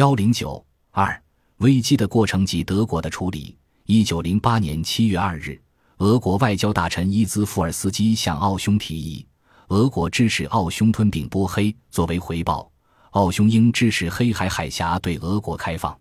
[0.00, 1.22] 幺零九二
[1.58, 3.54] 危机的过程及德国的处理。
[3.84, 5.60] 一九零八年七月二日，
[5.98, 9.26] 俄国外交大臣伊兹富尔斯基向奥匈提议，
[9.68, 12.72] 俄国支持奥匈吞并波黑，作为回报，
[13.10, 15.94] 奥匈应支持黑海海峡对俄国开放。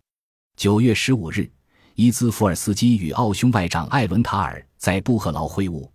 [0.56, 1.52] 九月十五日，
[1.96, 5.86] 伊兹富尔斯基与奥匈外长艾伦塔尔在布赫劳会晤，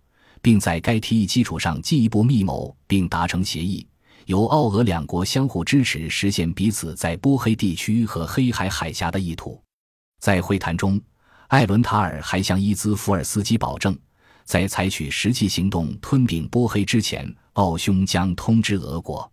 [0.43, 3.87] 并在该提议基础上进一步密谋并达成协议，
[4.25, 9.61] 由奥俄两国相互支持，实现彼此在波黑地区和黑海海峡的意图。
[10.19, 11.01] 在会谈中。
[11.49, 13.95] 艾伦塔尔还向伊兹福尔斯基保证，
[14.45, 19.31] 在采取实际行动吞并波黑之前，奥匈将通知俄国。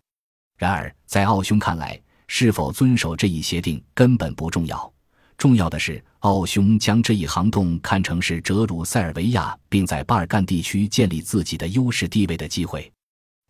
[0.55, 4.93] 然而，在奥匈看来，是否遵守这一协定根本不重要，
[5.39, 12.89] 重要的是奥匈将这一行动看成是折辱塞尔维亚，并在巴尔干地区建立自己的优势地位的机会。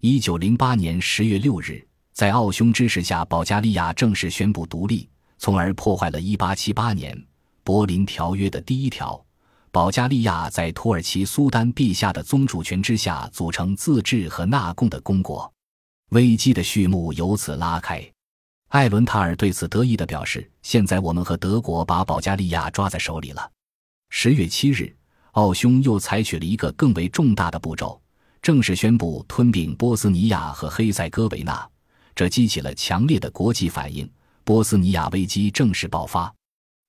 [0.06, 1.82] 一九零八年十月六日，
[2.12, 5.08] 在奥匈支持下，保加利亚正式宣布独立，
[5.38, 7.18] 从而破坏了一八七八年。
[7.64, 9.26] 柏林条约的第一条，
[9.72, 15.50] 保加利亚在土耳其苏丹陛下的宗主权之下组成自治和纳贡的公国，
[16.10, 18.06] 危机的序幕由此拉开。
[18.72, 23.50] 艾伦塔尔对此得意地表示：“现在我们和德国把保加利亚抓在手里了。”
[24.12, 24.94] 十月七日，
[25.32, 28.02] 奥匈又采取了一个更为重大的步骤，
[28.44, 31.66] 正式宣布吞并波斯尼亚和黑塞哥维那，
[32.14, 34.08] 这激起了强烈的国际反应，
[34.44, 36.32] 波斯尼亚危机正式爆发。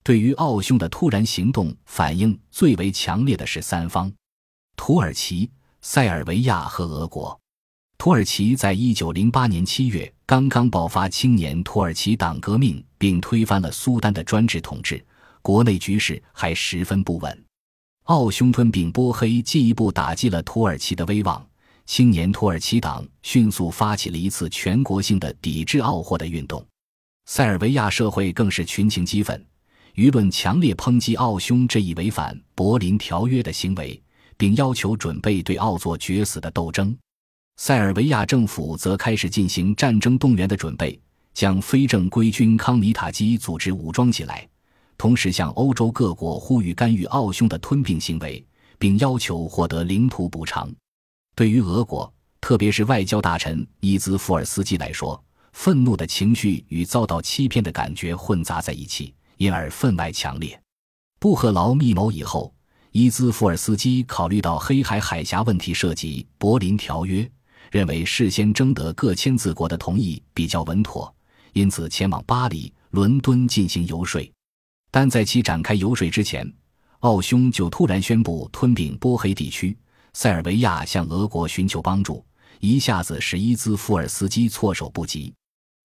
[0.03, 4.13] 对于奥匈的突然行动，反应最为强烈的是三方：
[4.75, 5.49] 土耳其、
[5.81, 7.39] 塞尔维亚和俄国。
[7.99, 15.01] 土耳其在一九零八年七月刚刚爆发青年土耳其党革命，并推翻了苏丹的专制统治，
[15.41, 17.45] 国内局势还十分不稳。
[18.05, 21.43] 奥匈吞并波黑，进一步打击了土耳其的威望。
[21.87, 26.63] 青年土耳其党迅速发起了一次全国性的抵制奥霍的运动，
[27.25, 29.43] 塞尔维亚社会更是群情激愤。
[29.95, 33.99] 舆论强烈抨击奥匈这一违反柏林条约的行为，
[34.37, 36.95] 并要求准备对奥做决死的斗争。
[37.57, 41.01] 塞尔维亚政府则开始进行战争动员的准备，
[41.33, 44.47] 将非正规军康米塔基组织武装起来，
[44.97, 48.45] 同时向欧洲各国呼吁干预奥匈的吞并行为，
[48.79, 50.73] 并要求获得领土补偿。
[51.35, 55.23] 对于俄国，特别是外交大臣伊兹福尔斯基来说，
[55.53, 59.15] 愤怒的情绪与遭到欺骗的感觉混杂在一起。
[59.37, 60.59] 因而分外强烈。
[61.19, 62.55] 布赫劳密谋以后，
[62.93, 67.29] 伊兹福尔斯基考虑到黑海海峡问题涉及柏林条约，
[67.73, 71.13] 认为事先征得各签字国的同意比较稳妥，
[71.53, 74.23] 因此前往巴黎、伦敦进行游说。
[74.97, 76.49] 但在其展开游说之前，
[77.01, 79.77] 奥匈就突然宣布吞并波黑地区，
[80.13, 82.25] 塞尔维亚向俄国寻求帮助，
[82.61, 85.35] 一下子使伊兹福尔斯基措手不及。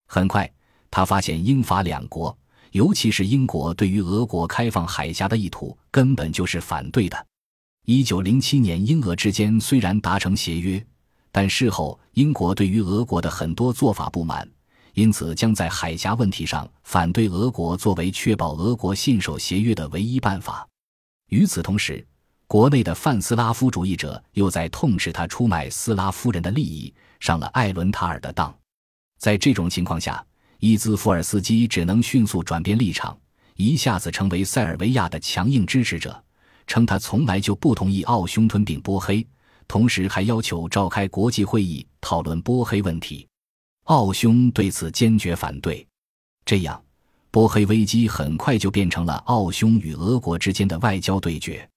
[0.06, 0.48] 很快，
[0.92, 2.38] 他发现英法两国。
[2.70, 7.26] 尤其是英国对于俄国开放海峡的意图根本就是反对的。
[7.86, 10.80] 一九零七年，英俄之间虽然达成协约，
[11.32, 14.48] 但事后英国对于俄国的很多做法不满，
[14.94, 20.66] 因此将在海峡问题上反对俄国，作为确保俄国信守协约的唯一办法。
[21.28, 22.04] 与此同时，
[22.46, 28.52] 国内的泛斯拉夫主义者又在痛斥他出卖斯拉夫人的利益，上了艾伦塔尔的当。
[29.18, 30.24] 在这种情况下，
[30.58, 33.16] 伊兹福尔斯基只能迅速转变立场，
[33.54, 36.20] 一下子成为塞尔维亚的强硬支持者，
[36.66, 39.24] 称他从来就不同意奥匈吞并波黑，
[39.68, 43.26] 同时还要求召开国际会议讨论波黑问题。
[43.84, 45.86] 奥匈对此坚决反对。
[46.44, 46.82] 这样，
[47.30, 51.68] 波黑危机很快就变成了奥匈与俄国之间的外交对决。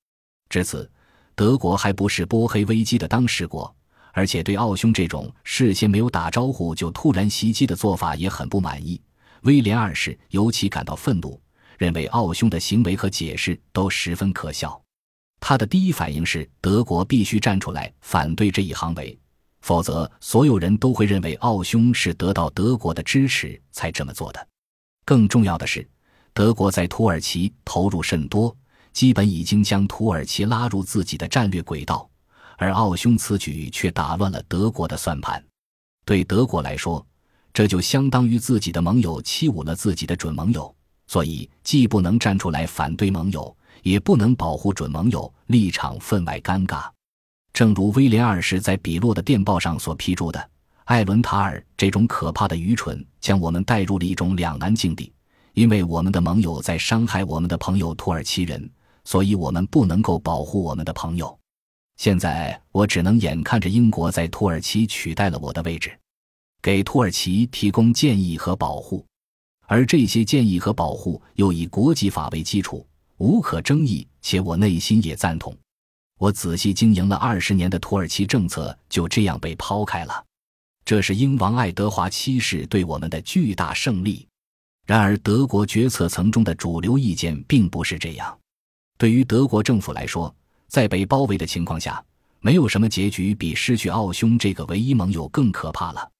[0.49, 0.89] 至此，
[1.35, 3.73] 德国还不是波黑危机的当事国。
[4.15, 9.01] 而且对奥匈这种事先没有打招呼就突然袭击的做法也很不满意，
[9.41, 11.41] 威廉二世尤其感到愤怒，
[11.79, 14.79] 认为奥匈的行为和解释都十分可笑。
[15.39, 19.17] 他的第一反应是，德国必须站出来反对这一行为，
[19.63, 24.47] 否则所有人都会认为奥匈是得到德国的支持才这么做的。
[25.05, 25.87] 更重要的是，
[26.33, 28.55] 德国在土耳其投入甚多，
[28.91, 32.07] 基本已经将土耳其拉入自己的战略轨道。
[32.57, 35.43] 而奥匈此举却打乱了德国的算盘，
[36.05, 37.05] 对德国来说，
[37.53, 40.73] 这就相当于自己的盟友欺侮了自己的准盟友，
[41.07, 46.89] 所以既不能站出来反对盟友，也不能保护准盟友，立场分外尴尬。
[47.53, 50.49] 正如威廉二世在比洛的电报上所批注的
[50.85, 55.13] ：“艾伦塔尔这种可怕的愚蠢，将我们带入了一种两难境地，
[55.53, 58.67] 因为我们的盟友在伤害我们的朋友土耳其人，
[59.05, 61.37] 所以我们不能够保护我们的朋友。”
[61.97, 65.95] 现在我只能眼看着英国在土耳其取代了我的位置，
[66.59, 69.05] 给土耳其提供建议和保护。
[69.67, 72.83] 而这些建议和保护又以国际法为基础，
[73.17, 75.55] 无可争议，且我内心也赞同。
[76.19, 80.23] 我仔细经营了二十年的土耳其政策就这样被抛开了，
[80.85, 84.27] 这是英王爱德华七世对我们的巨大胜利。
[84.85, 88.37] 然而，德国决策层中的主流意见并不是这样。
[88.97, 90.33] 对于德国政府来说，
[90.67, 92.03] 在被包围的情况下，
[92.41, 96.11] 没有什么结局比失去奥匈这个唯一盟友更可怕了。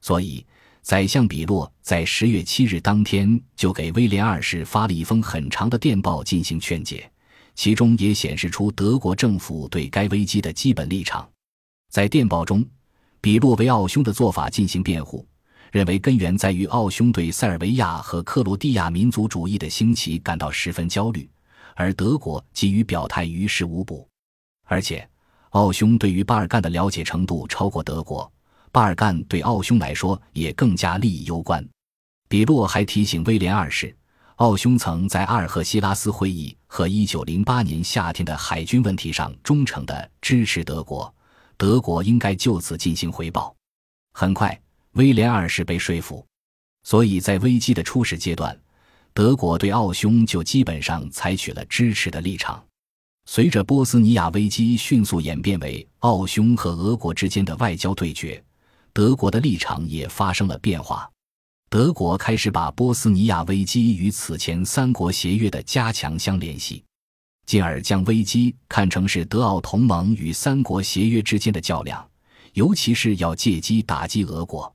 [0.00, 0.44] 所以，
[0.82, 7.10] 宰相比洛在十月七日当天就给威廉二世发了一封很长的电报进行劝解。
[7.56, 11.28] 其中也显示出德国政府对该危机的基本立场。
[11.90, 12.64] 在电报中，
[13.20, 15.26] 比洛为奥匈的做法进行辩护，
[15.72, 21.28] 认为根源在于奥匈对塞尔维亚和克罗地亚民族主义的兴起感到十分焦虑，
[21.74, 24.06] 而德国给予表态于事无补。
[24.64, 25.08] 而且，
[25.50, 28.30] 奥匈对于巴尔干的了解程度超过德国，
[28.70, 31.66] 巴尔干对奥匈来说也更加利益攸关。
[32.28, 33.96] 比洛还提醒威廉二世。
[34.36, 41.12] 奥匈曾在阿尔赫西拉斯会议和1908年夏天的海军问题上忠诚地支持德国，
[41.56, 43.56] 德国应该就此进行回报。
[44.12, 44.60] 很快，
[44.92, 46.22] 威廉二世被说服，
[46.82, 48.54] 所以在危机的初始阶段，
[49.14, 52.62] 德国对奥匈就基本上采取了支持的立场。
[53.24, 58.44] 随着波斯尼亚危机迅速演变为奥匈和俄国之间的外交对决，
[58.92, 61.10] 德国的立场也发生了变化。
[61.68, 66.84] 德国开始把波斯尼亚危机与此前三国协约的加强相联系，
[67.44, 72.08] 进而将危机看成是德奥同盟与三国协约之间的较量，
[72.52, 74.72] 尤其是要借机打击俄国。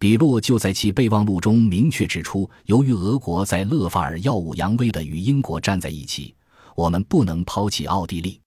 [0.00, 6.34] 比洛就在其备忘录中明确指出，由于俄国在勒法尔耀武扬威地与英国站在一起，
[6.74, 8.40] 我们不能抛弃奥地利。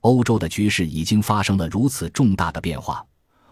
[0.00, 3.06] 欧洲的局势已经发生了如此重大的变化。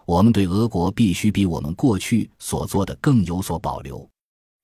[0.05, 4.07] 我们对俄国必须比我们过去所做的更有所保留。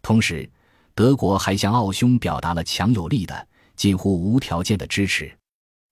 [0.03, 0.49] 同时，
[0.93, 5.31] 德国还向奥匈表达了强有力的、近乎无条件的支持。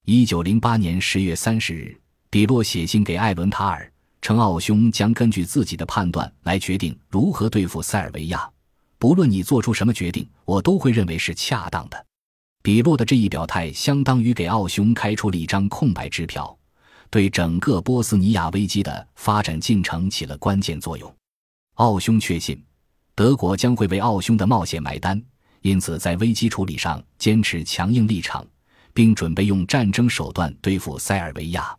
[0.06, 2.00] 一九零八年十月三十日，
[2.30, 3.92] 比洛写信给艾伦塔尔，
[4.22, 8.48] 称奥匈将根据自己的判断来决定如何对付塞尔维亚。
[8.98, 12.06] 不论你做出什么决定，我都会认为是恰当的。
[12.62, 16.59] 比洛的这一表态，相当于给奥匈开出了一张空白支票。
[17.10, 21.14] 对整个波斯尼亚危机的发展进程起了关键作用。
[21.76, 22.62] 奥匈确信，
[23.16, 25.22] 德国将会为奥匈的冒险买单，
[25.62, 28.46] 因此在危机处理上坚持强硬立场，
[28.94, 31.76] 并准备用战争手段对付塞尔维亚。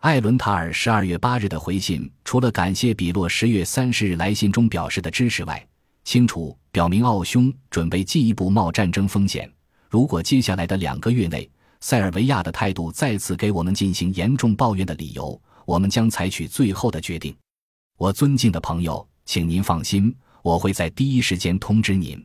[0.00, 5.66] 艾伦塔尔十二月八日的回信，除了感谢比洛十月三十日来信中表示的支持外，
[6.04, 9.50] 清楚表明奥匈准备进一步冒战争风险。
[9.90, 11.50] 如果接下来的两个月内，
[11.80, 17.34] 塞尔维亚的态度再次给我们进行严重抱怨的理由，我们将采取最后的决定。
[17.96, 22.22] 我尊敬的朋友，请您放心，我会在第一时间通知您。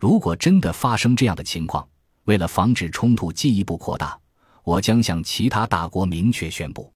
[0.00, 1.86] 如果真的发生这样的情况，
[2.24, 4.18] 为了防止冲突进一步扩大，
[4.62, 6.92] 我将向其他大国明确宣布，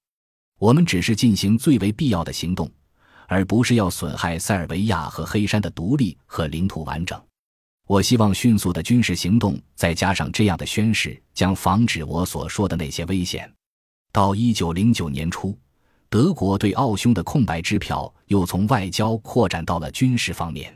[0.57, 2.69] 我们只是进行最为必要的行动，
[3.27, 7.21] 而不是要损害塞尔维亚和黑山的独立和领土完整。
[7.89, 13.51] 我希望迅速的军事行动，再加上这样的宣誓，将防止我所说的那些危险。
[14.11, 15.57] 到一九零九年初，
[16.07, 20.71] 德国对奥匈的空白支票又从外交扩展到了军事方面。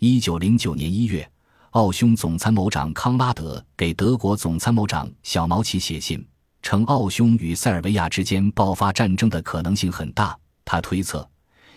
[0.00, 1.24] 一九零九年一月，
[1.70, 6.26] 奥匈总参谋长康拉德给德国总参谋长小毛奇写信，
[6.62, 10.36] 称奥匈与塞尔维亚之间爆发战争的可能性很大。
[10.64, 11.24] 他推测，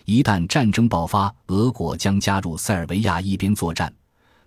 [0.04, 3.94] 一旦战争爆发，俄国将加入塞尔维亚一边作战。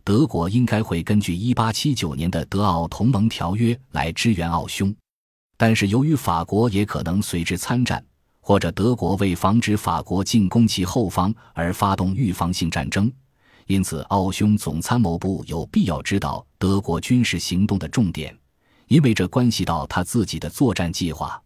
[0.07, 4.95] 德国应该会根据1879年的德奥同盟条约来支援奥匈，
[5.57, 8.01] 但是由于法国也可能随之参战，
[8.39, 13.11] 或者德国为防止法国进攻其后方而发动预防性战争，
[13.65, 18.33] 因此奥匈总参谋部有必要知道德国军事行动的重点，
[18.87, 21.37] 因为这关系到他自己的作战计划。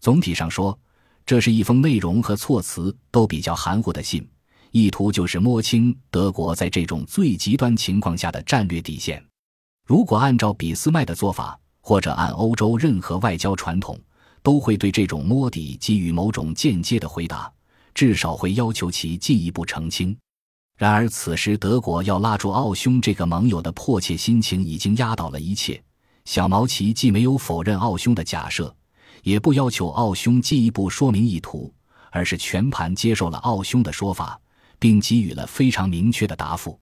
[0.00, 0.78] 总体上说，
[1.26, 4.24] 这是一封内容和措辞都比较含糊的信。
[4.76, 9.24] 意图就是摸清德国在这种最极端情况下的战略底线。
[9.86, 13.98] 如果按照俾斯麦的做法，或者按欧洲任何外交传统，
[14.42, 17.50] 都会对这种摸底给予某种间接的回答，
[17.94, 20.14] 至少会要求其进一步澄清。
[20.76, 25.82] 然而，此时德国要拉住奥匈这个盟友的迫切心情已经压倒了一切。
[26.26, 28.76] 小毛奇既没有否认奥匈的假设，
[29.22, 31.72] 也不要求奥匈进一步说明意图，
[32.10, 34.38] 而是全盘接受了奥匈的说法。
[34.78, 36.78] 并给予了非常明确的答复：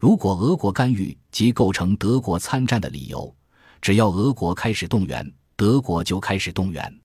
[0.00, 3.34] 如果俄国干预即构成德国参战的理由，
[3.80, 7.00] 只要俄国开始动员，德国就开始动员。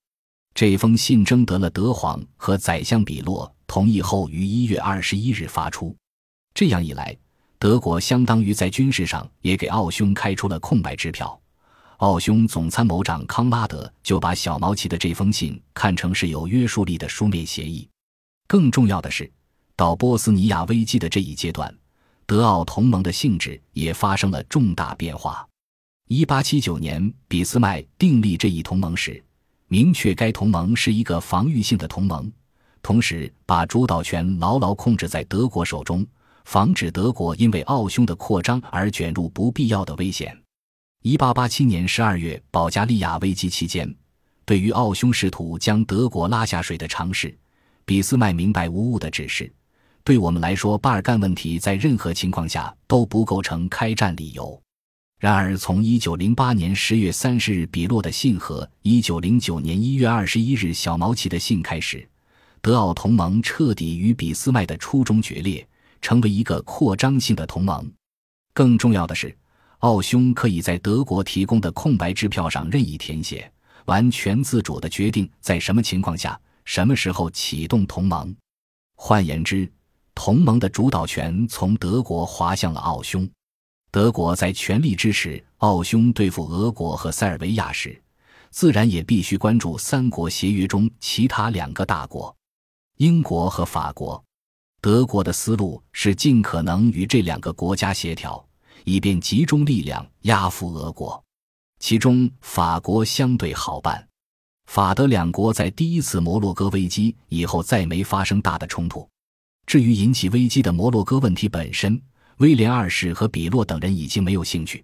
[0.53, 5.95] 这封信征得了德皇和宰相比洛同意后，于一月二十一日发出。
[6.53, 7.15] 这样一来，
[7.57, 11.39] 德国相当于在军事上也给奥匈开出了空白支票。
[11.97, 17.87] 奥匈总参谋长康拉德就把小毛奇的这封信看成是有约束力的书面协议。
[18.47, 19.31] 更重要的是，
[19.79, 21.73] 到波斯尼亚危机的这一阶段，
[22.25, 25.47] 德奥同盟的性质也发生了重大变化。
[26.09, 29.23] 一八七九年，俾斯麦订立这一同盟时，
[29.69, 32.29] 明确该同盟是一个防御性的同盟，
[32.81, 36.05] 同时把主导权牢牢控制在德国手中，
[36.43, 40.37] 防止德国因为奥匈的扩张而卷入不必要的危险。
[41.03, 43.95] 一八八七年十二月，保加利亚危机期间，
[44.43, 47.33] 对于奥匈试图将德国拉下水的尝试，
[47.85, 49.49] 俾斯麦明白无误的指示：
[50.03, 54.61] 对我们来说，巴尔干问题在任何情况下都不构成开战理由。
[55.19, 62.07] 然而，从一九零八年十月三十日比洛的信和一九零九年一月二十一日小毛奇的信开始，
[62.61, 65.67] 德奥同盟彻底与俾斯麦的初衷决裂，
[66.01, 67.91] 成为一个扩张性的同盟。
[68.53, 69.35] 更重要的是。
[69.79, 73.49] 奥匈可以在德国提供的空白支票上任意填写，
[73.85, 78.35] 完全自主的决定在什么情况下、什么时候启动同盟。
[78.95, 79.71] 换言之，
[80.21, 83.25] 同盟的主导权从德国滑向了奥匈。
[83.89, 88.03] 德国在全力支持奥匈对付俄国和塞尔维亚时，
[88.49, 92.35] 自然也必须关注三国协约中其他两个大国——
[92.99, 94.21] 英国和法国。
[94.81, 98.45] 德国的思路是尽可能与这两个国家协调。
[98.83, 101.23] 以便集中力量压服俄国，
[101.79, 104.05] 其中法国相对好办。
[104.65, 109.07] 法德两国在第一次摩洛哥危机以后再没发生大的冲突。
[109.69, 112.01] 至于引起危机的摩洛哥问题本身，
[112.37, 114.83] 威廉二世和比洛等人已经没有兴趣。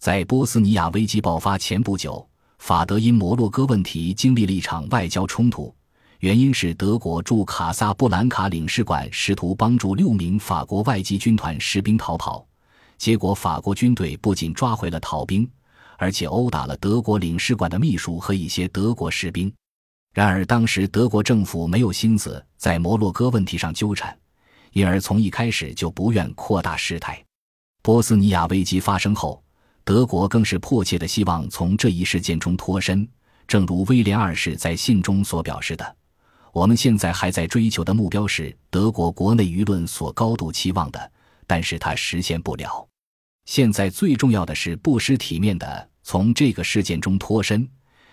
[0.00, 2.28] 在波斯尼亚危机爆发前不久，
[2.58, 5.72] 法德因摩洛哥问题经历了一场外交冲突，
[6.18, 12.44] 原因是德国驻卡萨布兰卡领事馆试图帮助六名法国外籍军团士兵逃跑。
[12.98, 15.48] 结果，法国军队不仅抓回了逃兵，
[15.98, 19.54] 而且殴打了德国领事馆的秘书和一些德国士兵。
[20.16, 24.18] 然而，当时德国政府没有心思在摩洛哥问题上纠缠，
[24.72, 27.22] 因而从一开始就不愿扩大事态。
[27.82, 29.44] 波斯尼亚危机发生后，
[29.84, 33.06] 德国更是迫切的希望从这一事件中脱身。
[33.46, 35.96] 正如威廉二世在信中所表示的
[36.50, 41.12] ：“我们现在还在追求的目标是德国国内舆论所高度期望的。”
[41.46, 42.88] 但是他实现不了。
[43.44, 47.68] 现在最重要的是不失体面的从这个事件中脱身，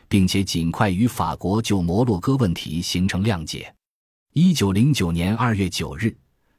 [0.08, 3.74] 并且尽快与法国就摩洛哥问题形成谅解。
[4.34, 6.16] 一九零九年二月九日，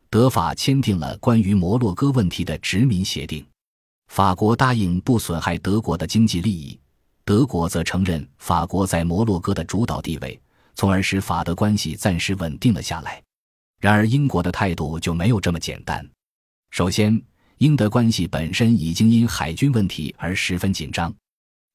[0.09, 3.45] 德法签订了关于摩洛哥问题的殖民协定。
[4.09, 6.79] 法国答应不损害德国的经济利益，
[7.25, 10.41] 德国则承认法国在摩洛哥的主导地位，
[10.75, 13.21] 从而使法德关系暂时稳定了下来。
[13.81, 16.09] 然而，英国的态度就没有这么简单。
[16.71, 17.21] 首先，
[17.59, 21.13] 英德关系本身已经因海军问题而十分紧张。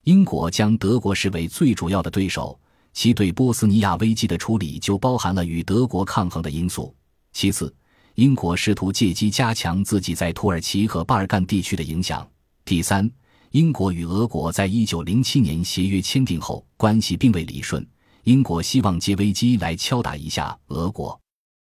[0.05, 2.57] 英国将德国视为最主要的对手，
[2.93, 6.95] 其对波斯尼亚危机的处理就包含了与德国抗衡的因素。
[7.33, 7.73] 其次，
[8.15, 12.27] 英国试图借机加强自己在土耳其和巴尔干地区的影响。
[12.63, 13.09] 第三，
[13.51, 17.85] 英国与俄国在一九零七年协约签订后，关系并未理顺。
[18.23, 21.19] 英国希望借危机来敲打一下俄国，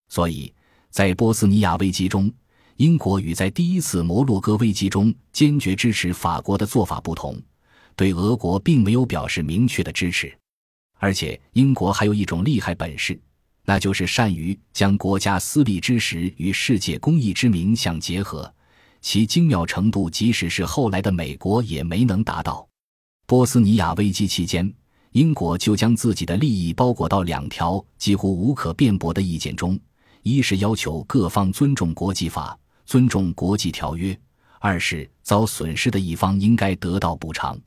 [0.09, 0.53] 所以
[0.91, 2.33] 在波斯尼亚危机中。
[2.77, 7.39] 英国与在第一次摩洛哥危机中坚决支持法国的做法不同，
[8.01, 10.35] 对俄国并没有表示明确的支持。
[10.99, 13.21] 而且，英国还有一种厉害本事，
[13.67, 18.51] 那就是善于将国家私利之实与世界公益之名相结合，
[19.03, 22.67] 其精妙程度，即使是后来的美国也没能达到。
[23.27, 24.73] 波斯尼亚危机期间，
[25.13, 29.79] 英国就将自己的利益包裹到两条几乎无可辩驳的意见中：
[30.23, 32.59] 一是要求各方尊重国际法。
[32.87, 34.19] 尊重国际条约，
[34.59, 37.61] 二是遭损失的一方应该得到补偿。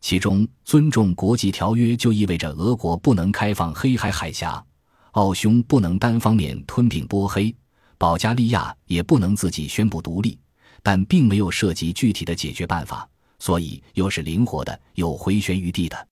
[0.00, 4.64] 其中，尊重国际条约就意味着俄国不能开放黑海海峡，
[5.12, 7.54] 奥匈不能单方面吞并波黑，
[7.98, 10.38] 保加利亚也不能自己宣布独立，
[10.82, 13.08] 但并没有涉及具体的解决办法，
[13.40, 16.08] 所以又是灵活的，有回旋余地的。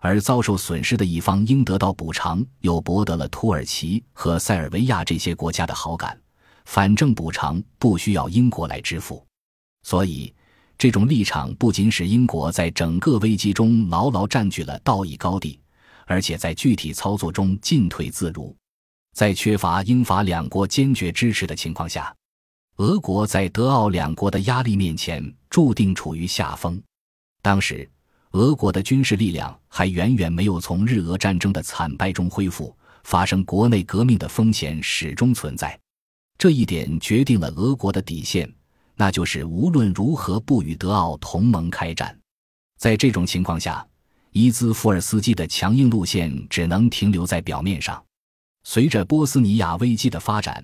[0.00, 6.18] 而遭受损失的一方应得到补偿，又博得了土耳其和塞尔维亚这些国家的好感。
[6.64, 9.24] 反正补偿不需要英国来支付，
[9.82, 10.32] 所以
[10.80, 15.60] 这种立场不仅使英国在整个危机中牢牢占据了道义高地，
[16.06, 18.56] 而且在具体操作中进退自如。
[19.14, 22.10] 在缺乏英法两国坚决支持的情况下，
[22.76, 26.82] 俄国在德奥两国的压力面前注定处于下风。
[27.42, 27.86] 当时，
[28.30, 35.78] 俄国的军事力量还远远没有从日俄战争的惨败中恢复，发生国内革命的风险始终存在。
[36.38, 38.50] 这一点决定了俄国的底线，
[39.00, 42.14] 那就是无论如何不与德奥同盟开战。
[42.76, 43.82] 在这种情况下，
[44.32, 48.04] 伊兹福尔斯基的强硬路线只能停留在表面上。
[48.62, 50.62] 随着波斯尼亚危机的发展，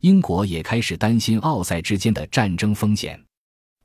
[0.00, 3.18] 英国也开始担心奥塞之间的战争风险。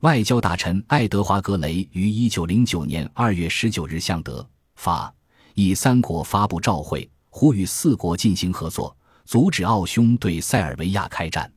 [0.02, 5.10] 外交大臣爱德华·格雷于1909年2月19日向德、法、
[5.54, 11.50] 意三国发布照会，呼吁四国进行合作，阻止奥匈对塞尔维亚开战。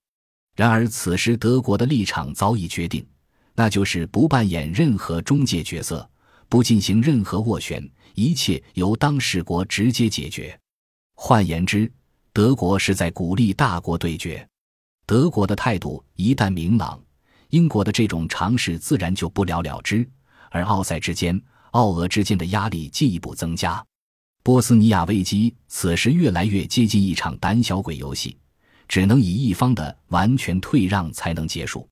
[0.59, 3.07] 然而，此时德国的立场早已决定，
[3.55, 6.05] 那就是不扮演任何中介角色，
[6.49, 7.81] 不进行任何斡旋，
[8.13, 10.59] 一切由当事国直接解决。
[11.15, 11.89] 换言之，
[12.33, 14.45] 德国是在鼓励大国对决。
[15.05, 17.01] 德国的态度一旦明朗。
[17.51, 20.05] 英国的这种尝试自然就不了了之，
[20.51, 23.81] 而奥塞之间、奥俄之间的压力进一步增加。
[24.43, 28.37] 波斯尼亚危机此时越来越接近一场胆小鬼游戏，
[28.89, 31.87] 只能以一方的完全退让才能结束。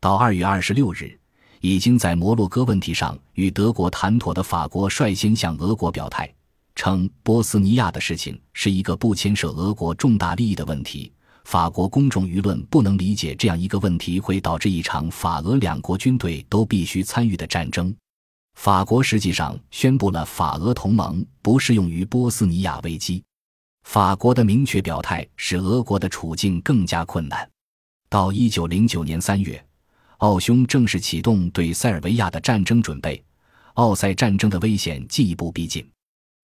[0.00, 1.18] 到二月二十六日，
[1.60, 6.30] 已经在摩洛哥问题上与德国谈妥的法国率先向俄国表态，
[6.74, 11.12] 称波斯尼亚的事情是一个不牵涉俄国重大利益的问题。
[11.44, 17.94] 法国公众舆论不能理解这样一个问题会导致一场法俄两国军队都必须参与的战争。
[18.58, 23.22] 法国实际上宣布了法俄同盟不适用于波斯尼亚危机。
[23.84, 27.48] 法国的明确表态使俄国的处境更加困难。
[28.08, 29.62] 到一九零九年三月，
[30.18, 33.22] 奥匈正式启动对塞尔维亚的战争准备，
[33.74, 35.86] 奥塞战争的危险进一步逼近，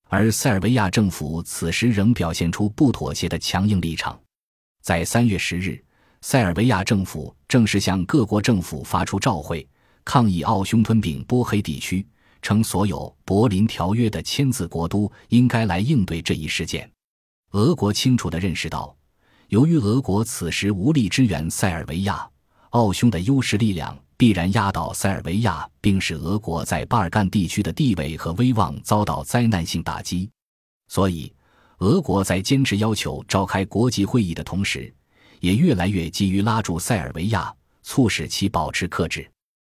[0.08, 4.18] 而塞尔维亚政府此时仍表现出不妥协的强硬立场。
[4.82, 5.82] 在三月十日，
[6.20, 9.66] 塞尔维亚政府正式向各国政府发出照会，
[10.04, 12.06] 抗议奥匈吞并波黑地区，
[12.42, 16.90] 称所有柏林条约的签字国都应该来应对这一事件。
[17.52, 18.94] 俄国清楚地认识到，
[19.48, 22.28] 由于俄国此时无力支援塞尔维亚，
[22.70, 30.30] 奥匈的优势力量必然压倒塞尔维亚，并使俄国在巴尔干地区的地位和威望遭到灾难性打击。
[30.88, 31.32] 所以。
[31.80, 34.92] 俄国在坚持要求召开国际会议的同时，
[35.38, 39.30] 也越来越急于拉住塞尔维亚，促使其保持克制。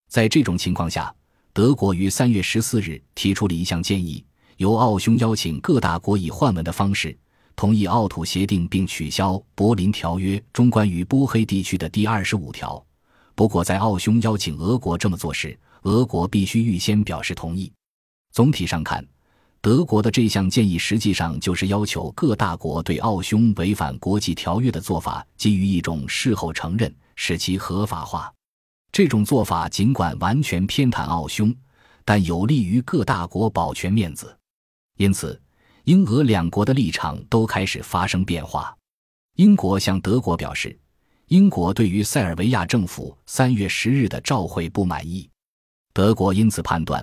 [0.09, 1.13] 在这种情况下，
[1.53, 4.25] 德国于三月十四日提出了一项建议，
[4.59, 7.19] 由奥匈邀请各大国以换文的方式
[7.59, 12.81] 同意奥土协定，并取消柏林条约中关于波黑地区的第二十五条。
[13.35, 17.73] 不过，在奥匈邀请俄国这么做时，俄国必须预先表示同意。
[18.31, 19.05] 总体上看。
[19.61, 28.33] 德国的这项建议实际上就是要求各大国对奥匈违反国际条约的做法给予一种事后承认，使其合法化。
[28.93, 31.53] 这种做法尽管完全偏袒奥匈，
[32.05, 34.33] 但有利于各大国保全面子。
[34.97, 35.41] 因此，
[35.89, 38.77] 英俄两国的立场都开始发生变化。
[39.37, 40.79] 英国向德国表示，
[41.29, 45.27] 英国对于塞尔维亚政府三月十日的召会不满意。
[45.95, 47.03] 德国因此判断。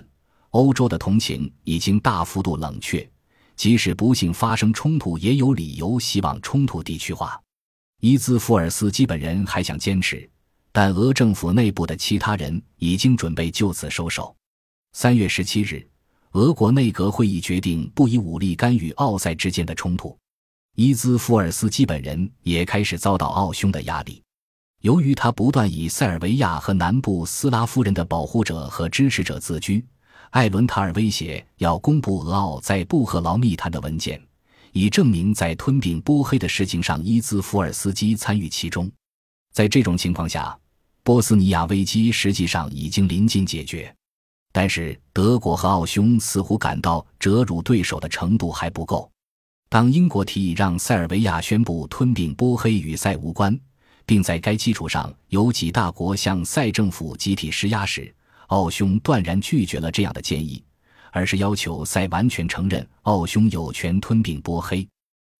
[0.50, 3.10] 欧洲的同情已经大幅度冷却，
[3.56, 7.42] 即使不幸发生冲突，也有理由希望冲突地区化。
[8.00, 10.30] 伊兹福尔斯基本人还想坚持，
[10.70, 14.32] 但俄政府内部的其他人已经准备就此收手。
[14.92, 15.84] 三月十七日，
[16.36, 20.14] 俄国内阁会议决定不以武力干预奥塞之间的冲突。
[20.74, 24.22] 伊兹福尔斯基本人也开始遭到奥匈的压力，
[24.82, 29.82] 由于他不断以塞尔维亚和南部斯拉夫人的保护者和支持者自居。
[30.28, 34.22] 艾伦塔尔威胁要公布俄奥在布赫劳密谈的文件，
[34.72, 38.92] 以证明在吞并波黑的事情上，伊兹福尔斯基参与其中。
[39.54, 40.54] 在这种情况下，
[41.02, 43.95] 波斯尼亚危机实际上已经临近解决，
[44.58, 49.06] 但是德国和奥匈似乎感到折辱对手的程度还不够。
[49.68, 53.54] 当英国提议让塞尔维亚宣布吞并波黑与塞无关，
[54.06, 58.10] 并在该基础上由几大国向塞政府集体施压时，
[58.46, 60.64] 奥匈断然拒绝了这样的建议，
[61.12, 64.88] 而是要求塞完全承认奥匈有权吞并波黑。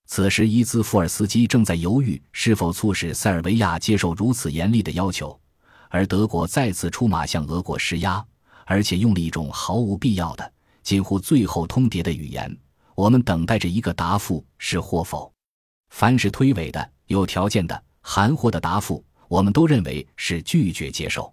[0.06, 5.40] 此时，伊兹福尔斯基正在犹豫是否促使塞尔维亚接受如此严厉的要求，
[5.88, 8.22] 而德国再次出马向俄国施压，
[8.66, 10.52] 而且用了一种毫无必要的、
[10.82, 12.54] 近乎最后通牒的语言
[12.94, 15.32] ：“我们等待着一个答复，是或否。
[15.90, 21.32] 凡是推诿的、有条件的、含糊的答复，我们都认为是拒绝接受。”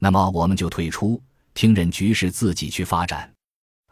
[0.00, 1.22] 那么我们就退出，
[1.54, 3.32] 听任局势自己去发展，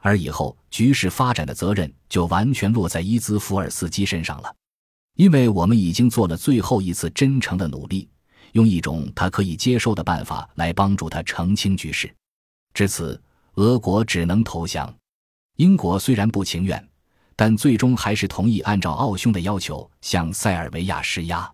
[0.00, 4.52] 而以后局势发展的责任就完全落在伊兹福尔斯基身上了，
[5.14, 8.08] 因为我们已经做了最后一次真诚的努力，
[8.52, 12.12] 用一种他可以接受的办法来帮助他澄清局势。
[12.74, 13.20] 至此，
[13.54, 14.92] 俄国只能投降。
[15.56, 16.88] 英国虽然不情愿，
[17.36, 21.50] 但最终还是同意按照奥匈的要求向塞尔维亚施压。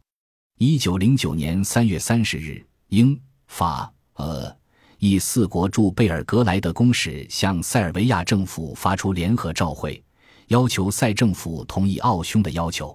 [0.59, 3.21] 一九零九年三月三十日，英。
[3.49, 4.55] 法、俄、
[4.99, 10.05] 意四国驻贝尔格莱德公使向塞尔维亚政府发出联合照会，
[10.49, 12.95] 要求塞政府同意奥匈的要求。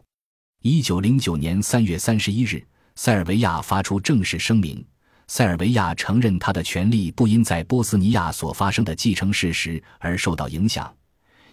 [0.62, 4.86] 一九零九年三月三十一日，塞尔维亚发出正式声明：
[5.36, 10.96] 塞尔维亚承认他的权利不因在波斯尼亚所发生的继承事实而受到影响。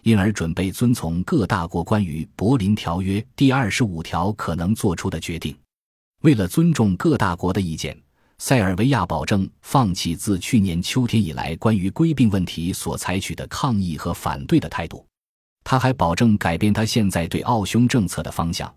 [0.02, 5.56] 因而准备遵从各大国关于柏林条约第二十五条可能做出的决定。
[6.20, 7.98] 为了尊重各大国的意见，
[8.36, 15.02] 塞尔维亚保证放弃自去年秋天以来关于归并问题所采取的抗议和反对的态度。
[15.64, 18.70] 他还保证改变他现在对奥匈政策的方向，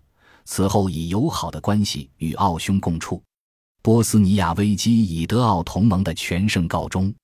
[0.46, 3.22] 此后以友好的关系与奥匈共处。
[3.84, 7.14] 波斯尼亚危机以德奥同盟的全胜告终。